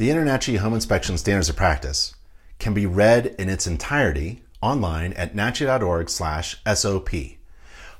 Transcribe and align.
The 0.00 0.08
InterNACHI 0.08 0.56
Home 0.60 0.72
Inspection 0.72 1.18
Standards 1.18 1.50
of 1.50 1.56
Practice 1.56 2.14
can 2.58 2.72
be 2.72 2.86
read 2.86 3.34
in 3.38 3.50
its 3.50 3.66
entirety 3.66 4.42
online 4.62 5.12
at 5.12 5.36
nachi.org/sop. 5.36 7.08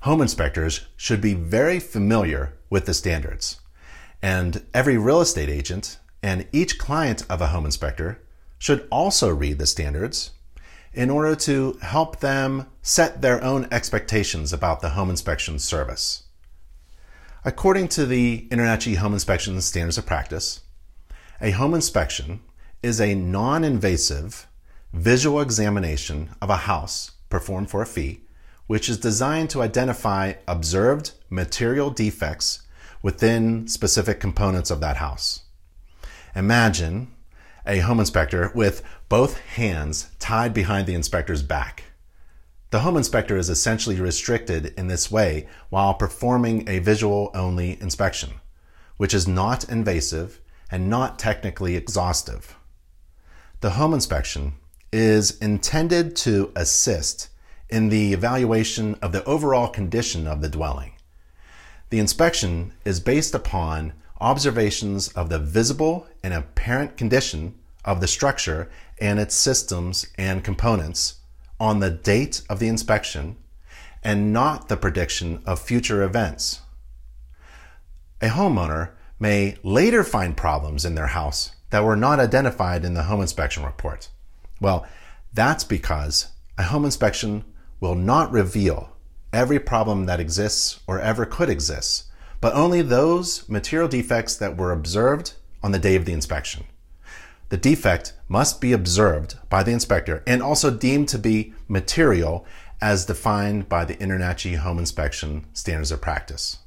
Home 0.01 0.23
inspectors 0.23 0.87
should 0.97 1.21
be 1.21 1.35
very 1.35 1.79
familiar 1.79 2.55
with 2.71 2.87
the 2.87 2.95
standards, 2.95 3.61
and 4.23 4.65
every 4.73 4.97
real 4.97 5.21
estate 5.21 5.51
agent 5.51 5.99
and 6.23 6.47
each 6.53 6.79
client 6.79 7.23
of 7.29 7.43
a 7.43 7.49
home 7.49 7.67
inspector 7.67 8.23
should 8.57 8.89
also 8.91 9.29
read 9.29 9.59
the 9.59 9.67
standards 9.67 10.31
in 10.95 11.11
order 11.11 11.37
to 11.37 11.79
help 11.83 12.21
them 12.21 12.67
set 12.81 13.21
their 13.21 13.45
own 13.45 13.69
expectations 13.71 14.55
about 14.55 14.81
the 14.81 14.97
home 14.97 15.11
inspection 15.11 15.59
service. 15.59 16.23
According 17.45 17.89
to 17.89 18.07
the 18.07 18.49
InterNACHI 18.51 18.97
Home 18.97 19.13
Inspection 19.13 19.61
Standards 19.61 19.99
of 19.99 20.07
Practice, 20.07 20.61
a 21.41 21.53
home 21.53 21.73
inspection 21.73 22.41
is 22.83 23.01
a 23.01 23.15
non 23.15 23.65
invasive 23.65 24.47
visual 24.93 25.41
examination 25.41 26.31
of 26.43 26.51
a 26.51 26.57
house 26.69 27.13
performed 27.31 27.71
for 27.71 27.81
a 27.81 27.87
fee, 27.87 28.21
which 28.67 28.89
is 28.89 28.99
designed 28.99 29.49
to 29.49 29.63
identify 29.63 30.35
observed 30.47 31.13
material 31.31 31.91
defects 31.91 32.63
within 33.03 33.67
specific 33.67 34.21
components 34.21 34.71
of 34.71 34.81
that 34.81 34.97
house. 34.97 35.45
Imagine 36.37 37.09
a 37.67 37.79
home 37.79 38.01
inspector 38.01 38.53
with 38.55 38.83
both 39.09 39.39
hands 39.41 40.11
tied 40.19 40.53
behind 40.53 40.87
the 40.87 40.95
inspector's 40.95 41.43
back. 41.43 41.85
The 42.71 42.81
home 42.81 42.97
inspector 42.97 43.37
is 43.37 43.49
essentially 43.49 43.99
restricted 44.01 44.75
in 44.77 44.89
this 44.89 45.11
way 45.11 45.49
while 45.71 45.95
performing 45.95 46.69
a 46.69 46.79
visual 46.81 47.31
only 47.35 47.81
inspection, 47.81 48.31
which 48.97 49.15
is 49.15 49.27
not 49.27 49.69
invasive 49.69 50.41
and 50.71 50.89
not 50.89 51.19
technically 51.19 51.77
exhaustive. 51.77 52.57
The 53.61 53.71
home 53.71 53.93
inspection 53.93 54.55
is 54.93 55.37
intended 55.39 56.17
to 56.17 56.53
assist 56.57 57.29
in 57.69 57.89
the 57.89 58.13
evaluation 58.13 58.95
of 58.97 59.13
the 59.13 59.25
overall 59.25 59.69
condition 59.69 60.27
of 60.27 60.41
the 60.41 60.49
dwelling. 60.49 60.93
The 61.91 61.99
inspection 61.99 62.73
is 62.85 63.01
based 63.01 63.35
upon 63.35 63.93
observations 64.21 65.09
of 65.09 65.29
the 65.29 65.39
visible 65.39 66.07
and 66.23 66.35
apparent 66.35 66.97
condition 66.97 67.55
of 67.85 68.01
the 68.01 68.09
structure 68.09 68.71
and 69.01 69.19
its 69.19 69.35
systems 69.35 70.07
and 70.19 70.45
components 70.45 71.17
on 71.59 71.81
the 71.81 71.91
date 71.91 72.43
of 72.49 72.59
the 72.59 72.69
inspection 72.69 73.37
and 74.03 74.33
not 74.33 74.69
the 74.69 74.77
prediction 74.77 75.43
of 75.47 75.61
future 75.61 76.03
events. 76.03 76.61
A 78.23 78.29
homeowner 78.29 78.91
may 79.21 79.57
later 79.63 80.03
find 80.03 80.37
problems 80.37 80.85
in 80.85 80.97
their 80.97 81.09
house 81.09 81.53
that 81.71 81.85
were 81.85 81.95
not 81.95 82.19
identified 82.19 82.85
in 82.85 82.95
the 82.95 83.05
home 83.05 83.21
inspection 83.21 83.65
report. 83.65 84.09
Well, 84.61 84.87
that's 85.33 85.63
because 85.63 86.33
a 86.59 86.65
home 86.65 86.85
inspection 86.85 87.45
will 87.79 87.95
not 87.95 88.33
reveal 88.33 88.97
every 89.33 89.61
problem 89.61 90.07
that 90.07 90.19
exists 90.19 90.81
or 90.89 90.99
ever 90.99 91.25
could 91.25 91.49
exist, 91.49 92.07
but 92.41 92.55
only 92.55 92.83
those 92.83 93.49
material 93.49 93.89
defects 93.89 94.35
that 94.37 94.57
were 94.57 94.73
observed 94.73 95.35
on 95.63 95.71
the 95.71 95.79
day 95.79 95.95
of 95.95 96.05
the 96.05 96.13
inspection 96.13 96.65
the 97.51 97.57
defect 97.57 98.15
must 98.29 98.61
be 98.61 98.73
observed 98.73 99.37
by 99.51 99.63
the 99.63 99.73
inspector 99.73 100.23
and 100.27 100.41
also 100.43 100.71
deemed 100.71 101.09
to 101.09 101.19
be 101.19 101.53
material 101.69 102.47
as 102.81 103.05
defined 103.05 103.69
by 103.69 103.85
the 103.85 103.97
InterNACHI 103.97 104.57
Home 104.59 104.79
Inspection 104.79 105.45
Standards 105.53 105.91
of 105.91 106.01
Practice. 106.01 106.59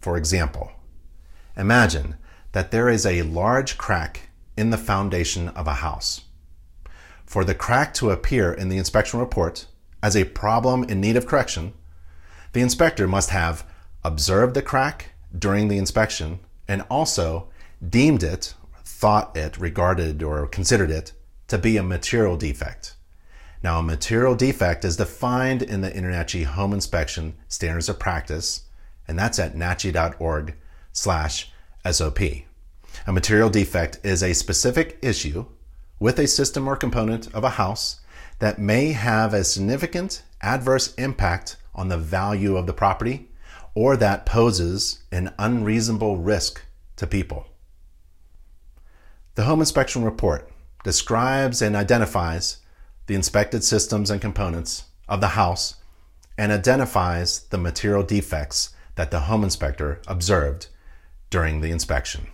For 0.00 0.16
example, 0.16 0.70
imagine 1.56 2.16
that 2.52 2.70
there 2.70 2.88
is 2.88 3.06
a 3.06 3.22
large 3.22 3.78
crack 3.78 4.28
in 4.56 4.70
the 4.70 4.78
foundation 4.78 5.48
of 5.48 5.66
a 5.66 5.74
house. 5.74 6.22
For 7.24 7.44
the 7.44 7.54
crack 7.54 7.92
to 7.94 8.10
appear 8.10 8.52
in 8.52 8.68
the 8.68 8.78
inspection 8.78 9.20
report 9.20 9.66
as 10.02 10.16
a 10.16 10.24
problem 10.24 10.84
in 10.84 11.00
need 11.00 11.16
of 11.16 11.26
correction, 11.26 11.72
the 12.52 12.60
inspector 12.60 13.06
must 13.08 13.30
have 13.30 13.66
observed 14.04 14.54
the 14.54 14.62
crack 14.62 15.12
during 15.36 15.68
the 15.68 15.78
inspection 15.78 16.40
and 16.68 16.82
also 16.88 17.48
deemed 17.86 18.22
it 18.22 18.54
thought 18.96 19.36
it, 19.36 19.58
regarded, 19.58 20.22
or 20.22 20.46
considered 20.46 20.90
it 20.90 21.12
to 21.48 21.58
be 21.58 21.76
a 21.76 21.82
material 21.82 22.36
defect. 22.36 22.94
Now, 23.62 23.80
a 23.80 23.82
material 23.82 24.34
defect 24.34 24.86
is 24.86 24.96
defined 24.96 25.62
in 25.62 25.82
the 25.82 25.90
InterNACHI 25.90 26.44
Home 26.44 26.72
Inspection 26.72 27.34
Standards 27.46 27.90
of 27.90 27.98
Practice, 27.98 28.62
and 29.06 29.18
that's 29.18 29.38
at 29.38 29.54
nachi.org 29.54 30.56
slash 30.92 31.52
SOP. 31.92 32.20
A 33.06 33.12
material 33.12 33.50
defect 33.50 33.98
is 34.02 34.22
a 34.22 34.34
specific 34.34 34.98
issue 35.02 35.46
with 35.98 36.18
a 36.18 36.26
system 36.26 36.68
or 36.68 36.76
component 36.76 37.32
of 37.34 37.44
a 37.44 37.50
house 37.50 38.00
that 38.38 38.58
may 38.58 38.92
have 38.92 39.32
a 39.32 39.44
significant 39.44 40.22
adverse 40.42 40.94
impact 40.94 41.56
on 41.74 41.88
the 41.88 41.98
value 41.98 42.56
of 42.56 42.66
the 42.66 42.72
property 42.72 43.28
or 43.74 43.96
that 43.96 44.26
poses 44.26 45.02
an 45.12 45.32
unreasonable 45.38 46.16
risk 46.16 46.62
to 46.96 47.06
people. 47.06 47.46
The 49.34 49.44
home 49.44 49.60
inspection 49.60 50.02
report 50.02 50.50
describes 50.82 51.60
and 51.60 51.76
identifies 51.76 52.58
the 53.06 53.14
inspected 53.14 53.62
systems 53.62 54.10
and 54.10 54.20
components 54.20 54.84
of 55.08 55.20
the 55.20 55.28
house 55.28 55.74
and 56.38 56.52
identifies 56.52 57.40
the 57.40 57.58
material 57.58 58.02
defects 58.02 58.70
that 58.96 59.10
the 59.10 59.20
home 59.20 59.44
inspector 59.44 60.00
observed 60.06 60.68
during 61.30 61.60
the 61.60 61.70
inspection. 61.70 62.28